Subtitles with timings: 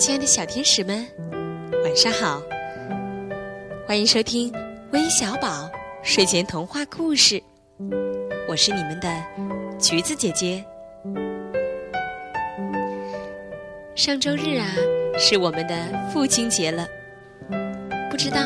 [0.00, 1.06] 亲爱的小天使们，
[1.84, 2.42] 晚上好！
[3.86, 4.50] 欢迎收听
[4.92, 5.70] 微小宝
[6.02, 7.38] 睡前童话故事，
[8.48, 9.22] 我是你们的
[9.78, 10.64] 橘子姐姐。
[13.94, 14.74] 上周日啊，
[15.18, 15.76] 是我们的
[16.10, 16.88] 父亲节了，
[18.10, 18.40] 不知道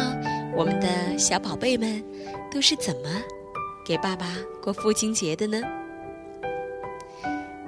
[0.56, 2.02] 我们的小宝贝们
[2.52, 3.22] 都是怎么
[3.86, 4.26] 给爸爸
[4.60, 5.62] 过父亲节的呢？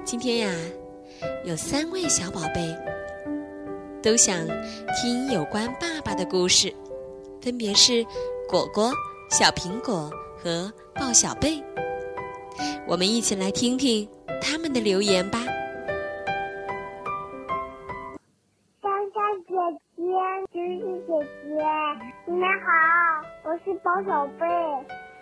[0.05, 0.53] 今天呀，
[1.45, 2.96] 有三位小宝贝。
[4.07, 4.47] 都想
[4.95, 6.73] 听有关爸爸的故事，
[7.43, 8.07] 分别是
[8.49, 8.93] 果果、
[9.29, 11.61] 小苹果和抱小贝。
[12.87, 14.09] 我们一起来听听
[14.41, 15.41] 他们的留言吧。
[18.81, 19.57] 香香姐
[19.97, 20.03] 姐、
[20.53, 21.11] 橘子姐
[21.43, 21.59] 姐，
[22.27, 22.71] 你们好，
[23.43, 24.47] 我是抱小贝，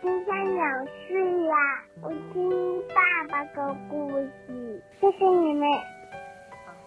[0.02, 1.16] 今年两岁
[1.48, 1.55] 了，
[2.02, 5.71] 我听爸爸的故事，谢谢你们。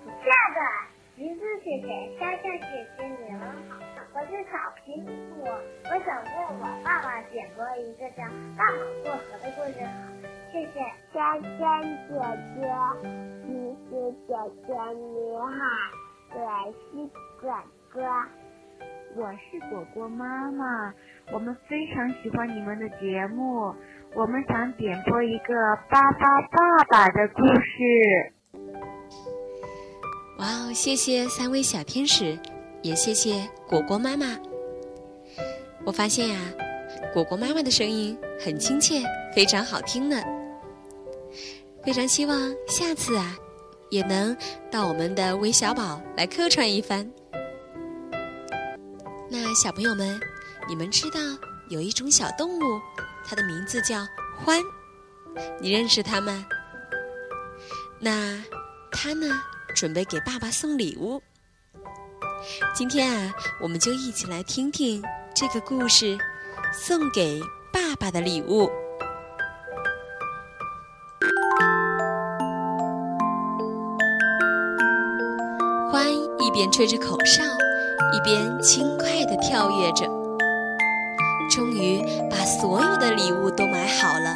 [0.05, 0.96] 下个。
[1.17, 1.87] 橘子姐姐，
[2.19, 3.75] 香香姐姐，你们好，
[4.13, 4.53] 我是小
[4.85, 5.49] 苹果，
[5.85, 8.21] 我想问我爸爸点播一个叫
[8.55, 9.81] 《大马过河》的故事，
[10.51, 10.77] 谢谢
[11.11, 12.13] 香香姐
[12.53, 12.61] 姐，
[13.47, 13.49] 橘
[13.89, 14.35] 子姐
[14.67, 15.65] 姐你好，
[16.35, 17.09] 我是
[17.41, 17.49] 果
[17.91, 17.97] 果，
[19.15, 20.93] 我是果果妈妈，
[21.33, 23.73] 我们非常喜欢你们的节目，
[24.13, 25.55] 我们想点播一个
[25.89, 28.36] 巴巴爸爸的故事。
[30.37, 30.73] 哇哦！
[30.73, 32.37] 谢谢三位小天使，
[32.83, 34.37] 也谢谢果果妈妈。
[35.83, 36.39] 我发现呀，
[37.11, 39.01] 果果妈妈的声音很亲切，
[39.33, 40.21] 非常好听呢。
[41.83, 43.35] 非常希望下次啊，
[43.89, 44.35] 也能
[44.69, 47.09] 到我们的微小宝来客串一番。
[49.29, 50.19] 那小朋友们，
[50.69, 51.19] 你们知道
[51.69, 52.79] 有一种小动物，
[53.25, 54.05] 它的名字叫
[54.45, 54.63] 獾，
[55.59, 56.45] 你认识它吗？
[57.99, 58.39] 那
[58.91, 59.27] 它呢？
[59.77, 61.21] 准备给爸爸送礼物。
[62.73, 65.03] 今天啊，我们就一起来听听
[65.35, 66.17] 这个故事——
[66.73, 67.39] 送给
[67.71, 68.71] 爸爸的礼物。
[75.91, 77.43] 欢一边吹着口哨，
[78.11, 80.07] 一边轻快地跳跃着。
[81.51, 82.01] 终于
[82.31, 84.35] 把所有的礼物都买好了，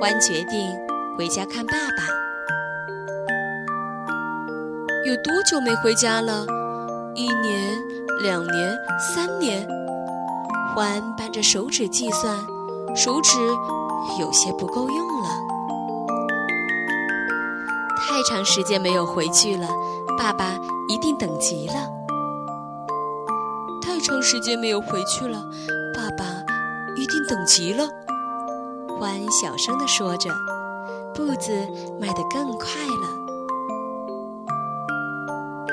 [0.00, 0.76] 欢决定
[1.16, 2.25] 回家看爸爸。
[5.06, 6.44] 有多久没回家了？
[7.14, 7.80] 一年、
[8.22, 9.64] 两年、三年。
[10.74, 12.36] 欢扳着手指计算，
[12.96, 13.38] 手指
[14.18, 15.28] 有些不够用了。
[17.96, 19.68] 太长时间没有回去了，
[20.18, 20.58] 爸爸
[20.88, 21.74] 一定等急了。
[23.80, 25.40] 太长时间没有回去了，
[25.94, 26.24] 爸爸
[26.96, 27.88] 一定等急了。
[28.98, 30.30] 欢小声地说着，
[31.14, 31.52] 步子
[32.00, 33.25] 迈得更快了。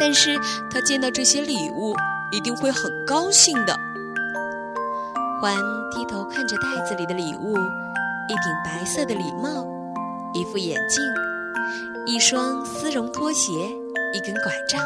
[0.04, 0.38] 但是
[0.70, 1.96] 他见到这些礼物，
[2.30, 3.74] 一定会很高兴的。
[5.40, 5.56] 欢
[5.94, 9.66] 低头看着袋子里的礼物：一顶白色的礼帽，
[10.34, 11.02] 一副眼镜，
[12.06, 13.54] 一双丝绒拖鞋，
[14.14, 14.86] 一根拐杖。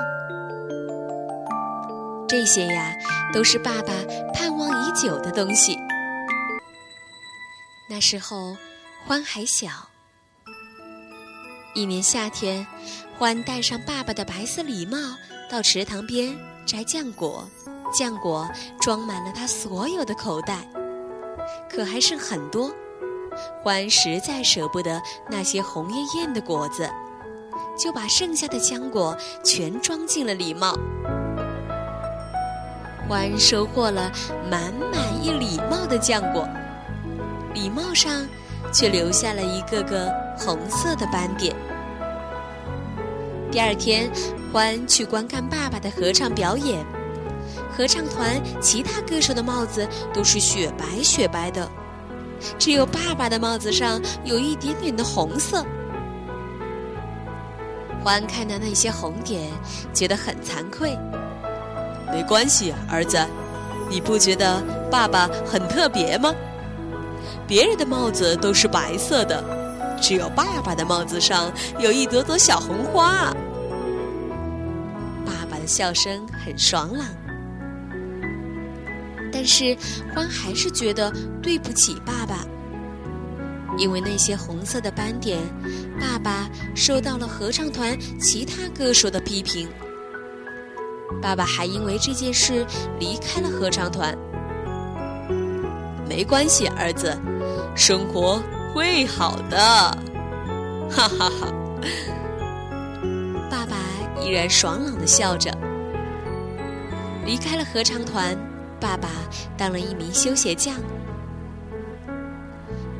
[2.29, 2.93] 这些呀，
[3.33, 3.91] 都是爸爸
[4.35, 5.75] 盼望已久的东西。
[7.89, 8.55] 那时候，
[9.07, 9.67] 欢还小。
[11.77, 12.65] 一年夏天。
[13.19, 14.97] 欢戴上爸爸的白色礼帽，
[15.47, 17.47] 到池塘边摘浆果，
[17.93, 18.49] 浆果
[18.81, 20.67] 装满了他所有的口袋，
[21.69, 22.71] 可还剩很多。
[23.63, 24.99] 欢实在舍不得
[25.29, 26.89] 那些红艳艳的果子，
[27.77, 30.75] 就把剩下的浆果全装进了礼帽。
[33.07, 34.11] 欢收获了
[34.49, 36.47] 满满一礼帽的浆果，
[37.53, 38.27] 礼帽上
[38.73, 41.55] 却留下了一个个红色的斑点。
[43.49, 44.11] 第二天，
[44.51, 46.85] 欢去观看爸爸的合唱表演。
[47.75, 51.69] 合唱团其他歌手的帽子都是雪白雪白的，
[52.57, 55.65] 只有爸爸的帽子上有一点点的红色。
[58.03, 59.49] 欢看到那些红点，
[59.93, 60.97] 觉得很惭愧。
[62.11, 63.17] 没关系，儿子，
[63.89, 64.61] 你不觉得
[64.91, 66.33] 爸爸很特别吗？
[67.47, 69.43] 别人的帽子都是白色的。
[69.99, 73.33] 只有爸爸的帽子上有一朵朵小红花。
[75.67, 77.05] 笑声很爽朗，
[79.31, 79.75] 但是
[80.13, 81.11] 欢还是觉得
[81.41, 82.45] 对不起爸爸，
[83.77, 85.39] 因为那些红色的斑点，
[85.99, 89.67] 爸爸受到了合唱团其他歌手的批评。
[91.21, 92.65] 爸爸还因为这件事
[92.99, 94.17] 离开了合唱团。
[96.07, 97.15] 没关系，儿子，
[97.75, 98.41] 生活。
[98.73, 101.53] 会好的，哈哈哈！
[103.49, 103.75] 爸爸
[104.21, 105.51] 依然爽朗的笑着。
[107.25, 108.37] 离开了合唱团，
[108.79, 109.09] 爸爸
[109.57, 110.75] 当了一名修鞋匠。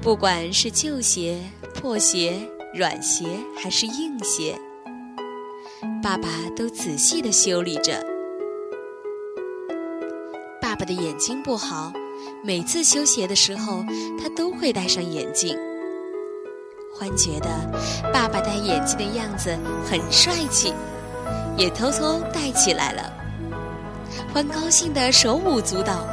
[0.02, 1.42] 不管是旧鞋、
[1.74, 2.40] 破鞋、
[2.74, 3.26] 软鞋
[3.62, 4.58] 还是硬鞋，
[6.02, 8.06] 爸爸都仔细的修理着。
[10.62, 11.92] 爸爸的眼睛不好，
[12.44, 13.84] 每次修鞋的时候，
[14.22, 15.58] 他都会戴上眼镜。
[16.94, 17.50] 欢觉得
[18.14, 20.74] 爸爸戴眼镜的样子很帅气，
[21.58, 23.14] 也偷偷戴起来了。
[24.34, 26.08] 欢高兴的手舞足蹈，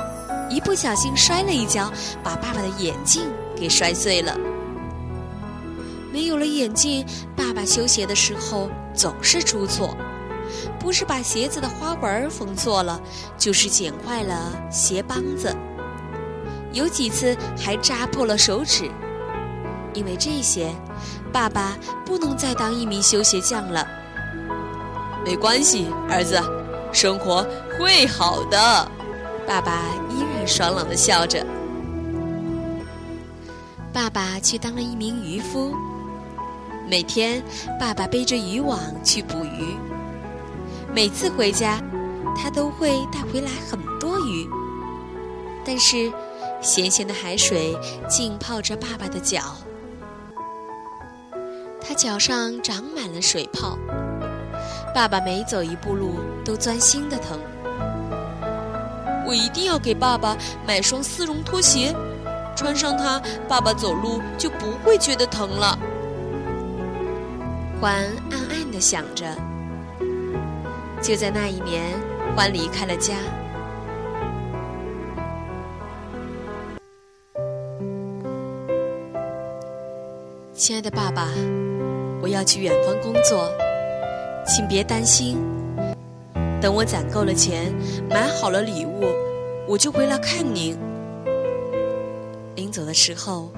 [0.49, 1.93] 一不小心摔了一跤，
[2.23, 3.23] 把爸爸的眼镜
[3.55, 4.37] 给摔碎了。
[6.13, 7.05] 没有了眼镜，
[7.37, 9.97] 爸爸修鞋的时候总是出错，
[10.79, 13.01] 不是把鞋子的花纹缝错了，
[13.37, 15.55] 就是剪坏了鞋帮子，
[16.73, 18.91] 有几次还扎破了手指。
[19.93, 20.73] 因为这些，
[21.33, 23.87] 爸爸不能再当一名修鞋匠了。
[25.25, 26.39] 没关系，儿子，
[26.93, 27.47] 生活
[27.79, 28.59] 会好的。
[29.47, 29.81] 爸爸
[30.11, 31.45] 依然爽朗的笑着。
[33.93, 35.75] 爸爸去当了一名渔夫，
[36.89, 37.43] 每天
[37.81, 39.75] 爸爸背着渔网去捕鱼。
[40.93, 41.81] 每次回家，
[42.37, 44.49] 他都会带回来很多鱼，
[45.65, 46.13] 但是
[46.61, 47.75] 咸咸的海水
[48.09, 49.57] 浸泡着爸爸的脚。
[51.81, 53.79] 他脚上长满了水泡，
[54.95, 57.37] 爸爸每走一步路都钻心的疼。
[59.27, 61.93] 我一定要给爸爸买双丝绒拖鞋，
[62.55, 65.77] 穿上它，爸爸走路就不会觉得疼了。
[67.81, 69.27] 欢暗暗的想着。
[71.03, 71.83] 就在那一年，
[72.37, 73.17] 欢离开了家。
[80.55, 81.29] 亲爱的爸爸。
[82.23, 83.53] 我要去远方工作，
[84.47, 85.39] 请别担心。
[86.61, 87.75] 等我攒够了钱，
[88.09, 89.05] 买好了礼物，
[89.69, 90.79] 我就回来看您。
[92.55, 93.51] 临走的时候，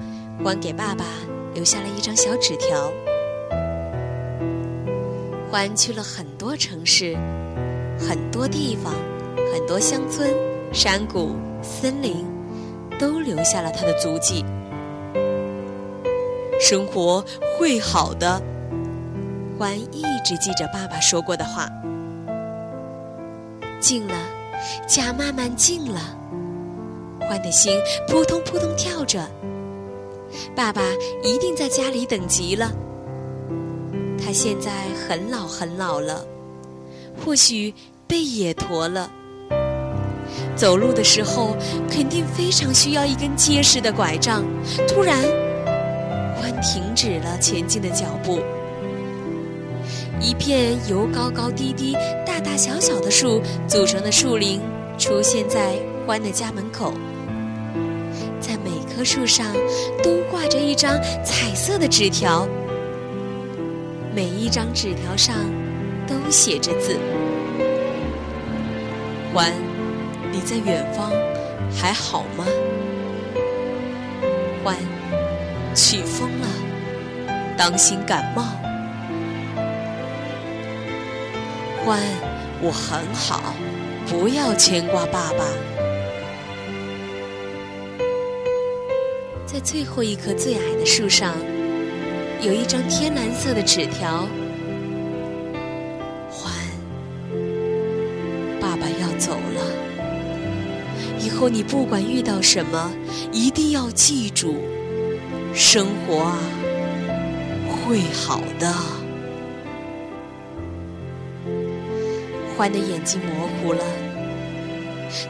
[0.43, 1.05] 欢给爸爸
[1.53, 2.91] 留下了一张小纸条。
[5.49, 7.15] 欢去了很多城市，
[7.97, 8.93] 很多地方，
[9.53, 10.29] 很多乡村、
[10.73, 11.31] 山谷、
[11.61, 12.25] 森林，
[12.99, 14.43] 都留下了他的足迹。
[16.59, 17.23] 生活
[17.57, 18.41] 会好的。
[19.57, 21.67] 欢一直记着爸爸说过的话。
[23.79, 24.13] 近了，
[24.85, 25.99] 家慢慢近了，
[27.21, 29.27] 欢的心扑通扑通跳着。
[30.55, 30.81] 爸爸
[31.23, 32.71] 一定在家里等急了。
[34.23, 34.71] 他现在
[35.07, 36.23] 很老很老了，
[37.25, 37.73] 或许
[38.05, 39.09] 背也驼了，
[40.55, 41.55] 走路的时候
[41.89, 44.43] 肯定非常需要一根结实的拐杖。
[44.87, 45.17] 突然，
[46.39, 48.39] 欢停止了前进的脚步。
[50.19, 51.93] 一片由高高低低、
[52.25, 54.59] 大大小小的树组成的树林
[54.97, 55.75] 出现在
[56.05, 56.93] 欢的家门口，
[58.39, 59.53] 在每棵树上
[60.03, 62.47] 都挂着一张彩色的纸条，
[64.13, 65.35] 每一张纸条上
[66.07, 66.97] 都写着字。
[69.33, 69.51] 欢，
[70.31, 71.11] 你在远方
[71.71, 72.45] 还好吗？
[74.63, 74.75] 欢，
[75.75, 76.47] 起风了，
[77.55, 78.43] 当心感冒。
[81.87, 82.01] 欢，
[82.61, 83.53] 我很好，
[84.07, 85.45] 不要牵挂爸爸。
[89.45, 91.33] 在最后一棵最矮的树上，
[92.41, 94.27] 有一张天蓝色的纸条。
[96.29, 96.51] 欢，
[98.59, 99.61] 爸爸要走了，
[101.21, 102.91] 以后你不管遇到什么，
[103.31, 104.55] 一定要记住，
[105.53, 106.37] 生活啊，
[107.69, 108.75] 会好的。
[112.57, 113.83] 欢的眼睛模糊了，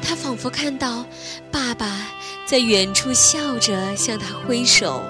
[0.02, 1.06] 他仿佛看到
[1.52, 2.08] 爸爸
[2.46, 5.04] 在远处笑着向他挥手。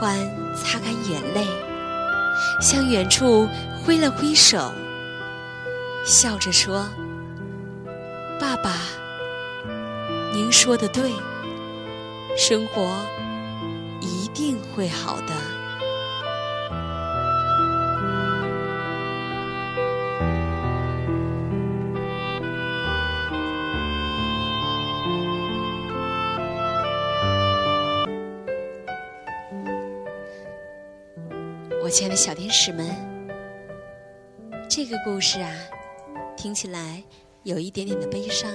[0.00, 0.16] 欢
[0.56, 1.46] 擦干眼泪，
[2.58, 3.46] 向远处
[3.84, 4.72] 挥了挥手，
[6.06, 6.88] 笑着说
[8.40, 8.76] ：“爸爸，
[10.32, 11.12] 您说的对，
[12.34, 12.96] 生活
[14.00, 15.34] 一定会好的。”
[31.88, 32.86] 我亲爱的小天使们，
[34.68, 35.50] 这个故事啊，
[36.36, 37.02] 听起来
[37.44, 38.50] 有一点点的悲伤。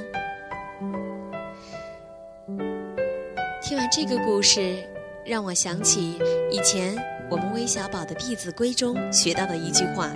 [3.60, 4.88] 听完这个故事，
[5.26, 6.20] 让我想起
[6.52, 6.96] 以前
[7.28, 10.14] 我们微小宝的《弟子规》中学到的一句话：“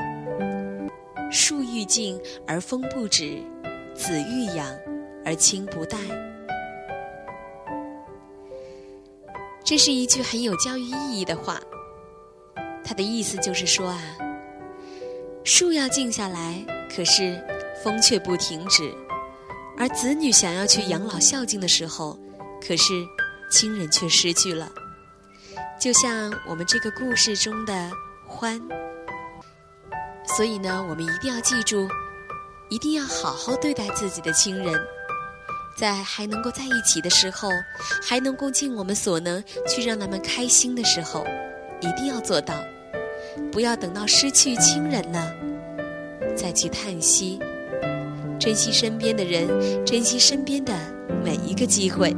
[1.34, 3.42] 树欲静而风不止，
[3.96, 4.78] 子欲养
[5.26, 5.98] 而亲不待。
[9.64, 11.60] 这是一句很有教育意义的话。
[12.88, 14.02] 它的意思就是说啊，
[15.44, 17.38] 树要静下来，可是
[17.84, 18.86] 风却不停止；
[19.78, 22.18] 而子女想要去养老孝敬的时候，
[22.66, 23.06] 可是
[23.52, 24.72] 亲人却失去了。
[25.78, 27.92] 就像我们这个故事中的
[28.26, 28.62] 欢。
[30.38, 31.90] 所以呢，我们一定要记住，
[32.70, 34.74] 一定要好好对待自己的亲人，
[35.76, 37.50] 在还能够在一起的时候，
[38.02, 41.26] 还能够尽我们所能去让他们开心的时候，
[41.82, 42.56] 一定要做到。
[43.52, 45.34] 不要等到失去亲人了，
[46.36, 47.40] 再去叹息。
[48.40, 49.48] 珍惜身边的人，
[49.84, 50.74] 珍惜身边的
[51.24, 52.16] 每一个机会。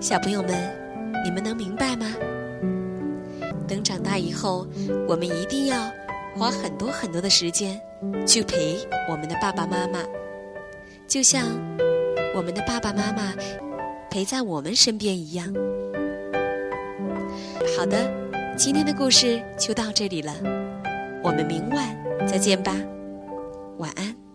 [0.00, 0.50] 小朋友们，
[1.24, 2.14] 你们能明白吗？
[3.66, 4.66] 等长大以后，
[5.06, 5.90] 我们一定要
[6.34, 7.78] 花很多很多的时间
[8.26, 8.78] 去陪
[9.10, 10.02] 我们的爸爸妈妈，
[11.06, 11.44] 就像
[12.34, 13.34] 我们的爸爸妈妈
[14.10, 15.52] 陪在我们身边一样。
[17.76, 18.27] 好的。
[18.58, 20.34] 今天的故事就到这里了，
[21.22, 21.96] 我们明晚
[22.26, 22.74] 再见吧，
[23.78, 24.27] 晚安。